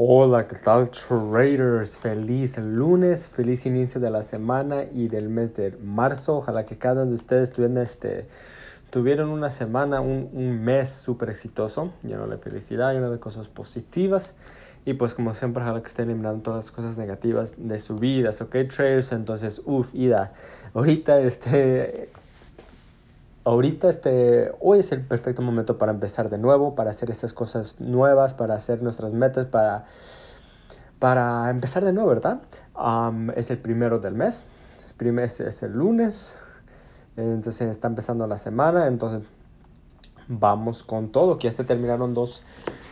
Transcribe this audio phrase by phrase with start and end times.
[0.00, 1.96] Hola, ¿qué tal traders?
[1.96, 6.36] Feliz lunes, feliz inicio de la semana y del mes de marzo.
[6.36, 8.28] Ojalá que cada uno de ustedes tuvieran, este,
[8.90, 14.36] tuvieron una semana, un, un mes súper exitoso, lleno de felicidad, lleno de cosas positivas.
[14.84, 18.30] Y pues como siempre, ojalá que estén eliminando todas las cosas negativas de su vida,
[18.40, 19.10] ¿ok traders?
[19.10, 20.32] Entonces, uff, ida.
[20.74, 22.08] Ahorita este
[23.48, 27.80] ahorita este, hoy es el perfecto momento para empezar de nuevo, para hacer estas cosas
[27.80, 29.86] nuevas, para hacer nuestras metas, para,
[30.98, 32.40] para empezar de nuevo, ¿verdad?
[33.36, 34.42] es el primero del mes,
[35.40, 36.36] es, el lunes,
[37.16, 39.22] entonces está empezando la semana, entonces
[40.28, 42.42] vamos con todo, ya se terminaron dos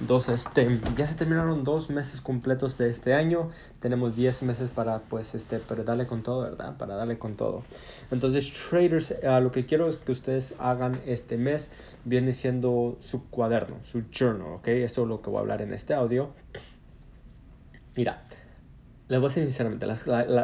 [0.00, 3.50] dos, este, ya se terminaron dos meses completos de este año.
[3.80, 6.76] Tenemos 10 meses para, pues, este, para darle con todo, ¿verdad?
[6.76, 7.64] Para darle con todo.
[8.10, 11.68] Entonces, traders, uh, lo que quiero es que ustedes hagan este mes
[12.04, 14.68] viene siendo su cuaderno, su journal, ¿ok?
[14.68, 16.30] Eso es lo que voy a hablar en este audio.
[17.96, 18.22] Mira,
[19.08, 19.86] les voy a decir sinceramente,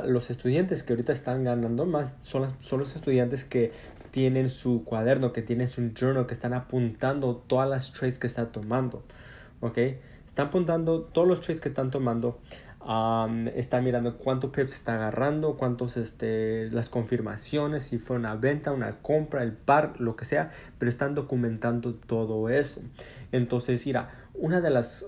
[0.07, 3.73] los estudiantes que ahorita están ganando más son, son los estudiantes que
[4.11, 8.53] tienen su cuaderno, que tienen su journal, que están apuntando todas las trades que están
[8.53, 9.03] tomando.
[9.65, 9.79] ¿Ok?
[10.27, 12.41] Están apuntando todos los trades que están tomando.
[13.55, 18.99] están mirando cuánto pips está agarrando, cuántos, este, las confirmaciones, si fue una venta, una
[19.01, 22.81] compra, el par, lo que sea, pero están documentando todo eso.
[23.33, 25.07] Entonces, mira, una de las,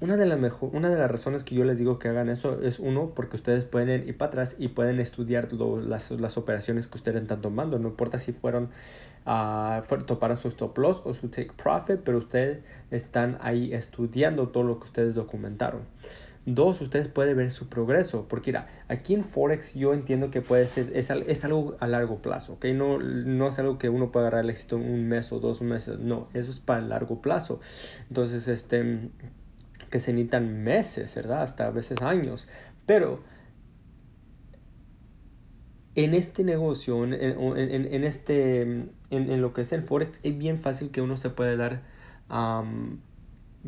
[0.00, 2.78] una de, mejor, una de las razones que yo les digo que hagan eso es
[2.78, 7.22] uno, porque ustedes pueden ir para atrás y pueden estudiar las, las, operaciones que ustedes
[7.22, 7.78] están tomando.
[7.78, 8.70] No importa si fueron
[9.26, 12.58] uh, toparon su stop loss o su take profit, pero ustedes
[12.90, 15.82] están ahí estudiando todo lo que ustedes documentaron.
[16.46, 20.66] Dos, ustedes pueden ver su progreso, porque mira, aquí en Forex yo entiendo que puede
[20.66, 22.66] ser, es, es algo a largo plazo, ¿ok?
[22.74, 25.62] No, no es algo que uno pueda agarrar el éxito en un mes o dos
[25.62, 27.60] meses, no, eso es para el largo plazo.
[28.10, 29.08] Entonces, este,
[29.94, 31.42] que se necesitan meses, ¿verdad?
[31.42, 32.48] Hasta a veces años,
[32.84, 33.22] pero
[35.94, 38.62] en este negocio, en, en, este,
[39.10, 41.82] en, lo que es el Forex, es bien fácil que uno se puede dar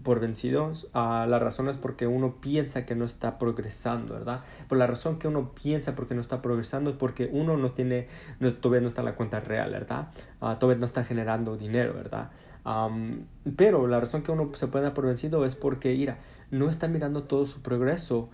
[0.02, 0.88] por vencidos.
[0.94, 4.42] Uh, la razón es porque uno piensa que no está progresando, ¿verdad?
[4.68, 8.08] Por la razón que uno piensa porque no está progresando es porque uno no tiene,
[8.60, 10.08] todavía no está en la cuenta real, ¿verdad?
[10.40, 12.30] Uh, todavía no está generando dinero, ¿verdad?
[13.56, 16.18] pero la razón que uno se puede dar por vencido es porque, mira,
[16.50, 18.28] no está mirando todo su progreso.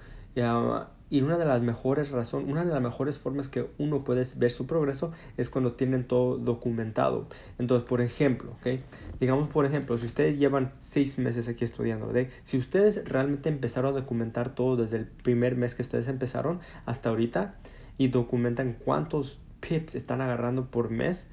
[1.13, 4.51] Y una de las mejores razones, una de las mejores formas que uno puede ver
[4.51, 7.29] su progreso es cuando tienen todo documentado.
[7.59, 8.83] Entonces, por ejemplo, ¿okay?
[9.21, 12.11] digamos por ejemplo, si ustedes llevan seis meses aquí estudiando,
[12.45, 17.11] si ustedes realmente empezaron a documentar todo desde el primer mes que ustedes empezaron hasta
[17.11, 17.57] ahorita
[17.99, 21.27] y documentan cuántos pips están agarrando por mes,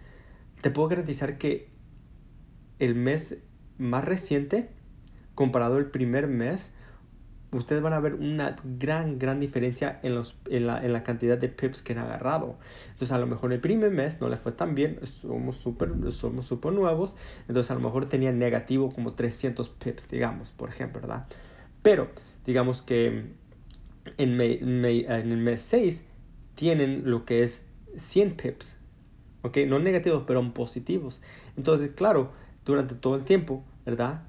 [0.60, 1.70] te puedo garantizar que
[2.80, 3.38] el mes
[3.78, 4.72] más reciente
[5.36, 6.74] comparado al primer mes
[7.52, 11.38] ustedes van a ver una gran, gran diferencia en, los, en, la, en la cantidad
[11.38, 12.58] de pips que han agarrado.
[12.92, 16.46] Entonces, a lo mejor el primer mes no le fue tan bien, somos súper somos
[16.46, 17.18] super nuevos,
[17.48, 21.28] entonces a lo mejor tenían negativo como 300 pips, digamos, por ejemplo, ¿verdad?
[21.82, 22.10] Pero,
[22.46, 23.08] digamos que
[24.18, 26.06] en, en el mes 6
[26.56, 27.66] tienen lo que es
[27.98, 28.78] 100 pips,
[29.42, 29.58] ¿ok?
[29.68, 31.22] No negativos, pero positivos.
[31.58, 32.32] Entonces, claro,
[32.66, 34.24] durante todo el tiempo, ¿verdad?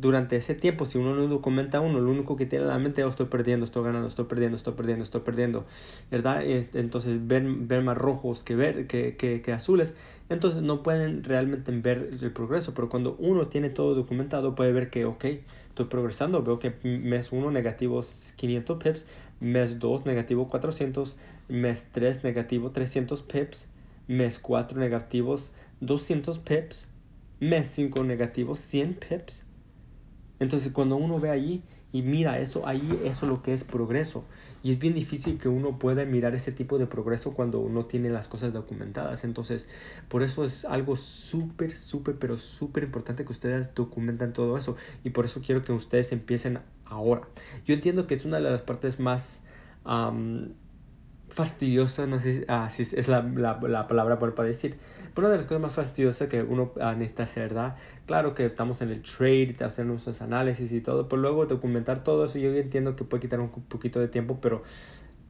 [0.00, 3.00] Durante ese tiempo, si uno no documenta uno, lo único que tiene en la mente
[3.00, 5.66] es oh, estoy perdiendo, estoy ganando, estoy perdiendo, estoy perdiendo, estoy perdiendo,
[6.08, 6.44] ¿verdad?
[6.44, 9.94] Entonces ven, ver más rojos que, ver, que, que, azules,
[10.28, 14.88] entonces no pueden realmente ver el progreso, pero cuando uno tiene todo documentado puede ver
[14.88, 15.24] que, ok,
[15.68, 18.00] estoy progresando, veo que mes 1 negativo
[18.36, 19.06] 500 pips,
[19.40, 21.16] mes 2 negativo 400,
[21.48, 23.68] mes 3 negativo 300 pips,
[24.06, 26.86] mes 4 negativos 200 pips,
[27.40, 29.47] mes 5 negativo 100 pips,
[30.40, 31.62] entonces cuando uno ve allí
[31.92, 34.24] y mira eso, ahí eso es lo que es progreso.
[34.62, 38.10] Y es bien difícil que uno pueda mirar ese tipo de progreso cuando uno tiene
[38.10, 39.24] las cosas documentadas.
[39.24, 39.66] Entonces,
[40.08, 44.76] por eso es algo súper, súper, pero súper importante que ustedes documentan todo eso.
[45.04, 47.22] Y por eso quiero que ustedes empiecen ahora.
[47.64, 49.42] Yo entiendo que es una de las partes más
[51.38, 54.76] fastidiosa, no sé si es la, la, la palabra para decir,
[55.14, 57.76] pero una de las cosas más fastidiosas que uno necesita hacer, ¿verdad?
[58.06, 62.24] Claro que estamos en el trade, hacer nuestros análisis y todo, pero luego documentar todo
[62.24, 64.64] eso, yo entiendo que puede quitar un poquito de tiempo, pero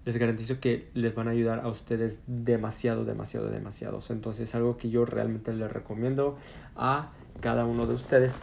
[0.06, 4.00] les garantizo que les van a ayudar a ustedes demasiado, demasiado, demasiado.
[4.08, 6.38] Entonces es algo que yo realmente les recomiendo
[6.74, 7.10] a
[7.42, 8.34] cada uno de ustedes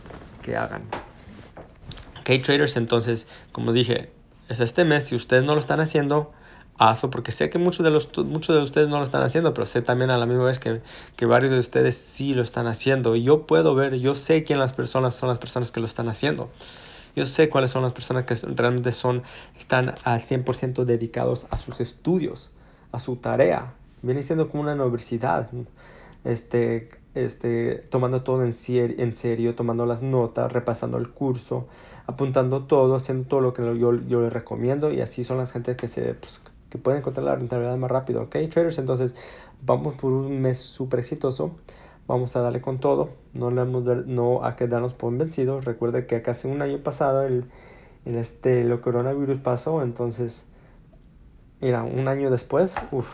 [0.43, 0.83] que hagan.
[2.19, 4.11] Ok, traders, entonces, como dije,
[4.49, 6.31] es este mes, si ustedes no lo están haciendo,
[6.77, 9.65] hazlo porque sé que muchos de, los, muchos de ustedes no lo están haciendo, pero
[9.65, 10.81] sé también a la misma vez que,
[11.15, 13.15] que varios de ustedes sí lo están haciendo.
[13.15, 16.49] Yo puedo ver, yo sé quién las personas son las personas que lo están haciendo.
[17.15, 19.23] Yo sé cuáles son las personas que realmente son,
[19.57, 22.51] están al 100% dedicados a sus estudios,
[22.91, 23.73] a su tarea.
[24.01, 25.49] Viene siendo como una universidad.
[26.25, 31.67] Este, este, tomando todo en, en serio, tomando las notas, repasando el curso,
[32.07, 35.77] apuntando todo, haciendo todo lo que yo, yo les recomiendo y así son las gentes
[35.77, 38.35] que se pues, que pueden encontrar la rentabilidad más rápido, ¿ok?
[38.49, 39.15] Traders, entonces
[39.61, 41.55] vamos por un mes súper exitoso,
[42.07, 46.21] vamos a darle con todo, no, le hemos no a quedarnos por vencidos, recuerde que
[46.21, 47.45] casi un año pasado el,
[48.05, 50.45] el este, el coronavirus pasó, entonces,
[51.61, 53.07] mira, un año después, uff,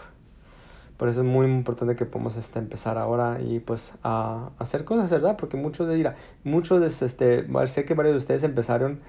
[1.01, 5.09] por eso es muy importante que podamos este, empezar ahora y pues a, hacer cosas,
[5.09, 5.35] ¿verdad?
[5.35, 8.99] Porque muchos de, mira, muchos de, este, sé que varios de ustedes empezaron,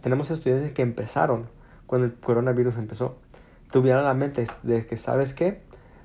[0.00, 1.48] tenemos estudiantes que empezaron
[1.86, 3.16] cuando el coronavirus empezó.
[3.72, 5.60] Tuvieron la mente de que, ¿sabes qué?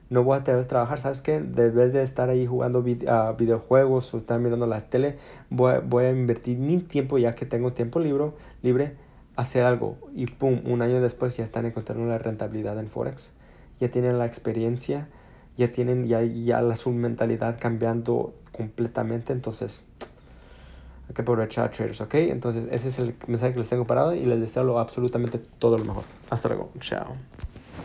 [0.10, 1.40] No voy a tener que trabajar, ¿sabes qué?
[1.40, 5.18] vez de estar ahí jugando videojuegos o estar mirando la tele,
[5.50, 8.32] voy, a invertir mi tiempo ya que tengo tiempo libre,
[8.62, 8.96] libre,
[9.36, 9.98] hacer algo.
[10.14, 13.32] Y pum, un año después ya están encontrando la rentabilidad en Forex.
[13.80, 15.08] Ya tienen la experiencia
[15.58, 19.34] ya tienen ya, ya la, su mentalidad cambiando completamente.
[19.34, 19.82] Entonces,
[21.08, 22.16] hay que aprovechar traders, ¿ok?
[22.16, 25.86] Entonces, ese es el mensaje que les tengo parado y les deseo absolutamente todo lo
[25.86, 26.04] mejor.
[26.30, 26.72] Hasta luego.
[26.80, 27.16] Chao.